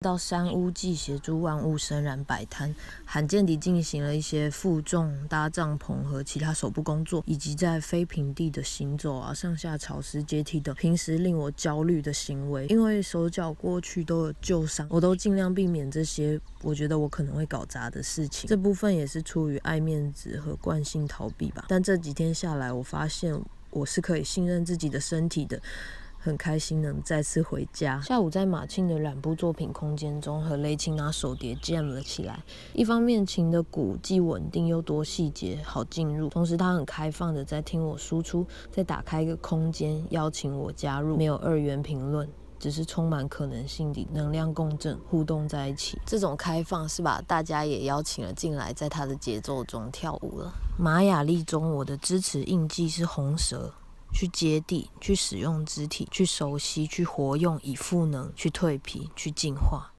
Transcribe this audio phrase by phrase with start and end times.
[0.00, 2.72] 到山屋记协助万物生然摆摊，
[3.04, 12.68] 罕见地进行了一些负重搭帐篷和其他手部工作，以及在非平地的行走啊、上下潮湿阶梯等平时令我焦虑的行为。
[12.68, 18.48] 因为手脚过去都有旧伤，我都尽量避免这些我觉得我可能会搞砸的事情。
[18.48, 21.64] 这部分也是出于爱面子和惯性逃避吧。
[21.66, 23.36] 但这几天下来，我发现
[23.70, 25.60] 我是可以信任自己的身体的。
[26.18, 28.00] 很开心能再次回家。
[28.00, 32.42] 下午在马庆的染布作品空间中，和雷琴拿手碟 jam 了起来。
[32.74, 41.16] 一方面，琴的鼓既稳定又多细节，好进入；同时，他很开放的在听我输出，在打开一个空间，邀请我加入。
[41.16, 45.98] 没有二元评论，只是充满可能性的能量共振，互动在一起。
[46.04, 50.52] 这种开放是把大家也邀请了进来，在他的节奏中跳舞了。
[50.76, 53.72] 玛雅历中，我的支持印记是红蛇。
[54.12, 59.92] 去接地，去使用肢体，去熟悉，去活用，以赋能，去蜕皮，去进化。